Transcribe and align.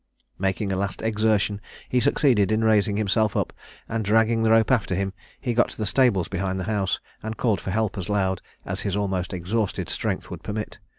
Making 0.39 0.71
a 0.71 0.77
last 0.77 1.03
exertion, 1.03 1.61
he 1.87 1.99
succeeded 1.99 2.51
in 2.51 2.63
raising 2.63 2.97
himself 2.97 3.35
up, 3.37 3.53
and, 3.87 4.03
dragging 4.03 4.41
the 4.41 4.49
rope 4.49 4.71
after 4.71 4.95
him, 4.95 5.13
he 5.39 5.53
got 5.53 5.69
to 5.69 5.77
the 5.77 5.85
stables 5.85 6.27
behind 6.27 6.59
the 6.59 6.63
house, 6.63 6.99
and 7.21 7.37
called 7.37 7.61
for 7.61 7.69
help 7.69 7.99
as 7.99 8.09
loud 8.09 8.41
as 8.65 8.81
his 8.81 8.95
almost 8.95 9.31
exhausted 9.31 9.89
strength 9.91 10.31
would 10.31 10.41
permit. 10.41 10.79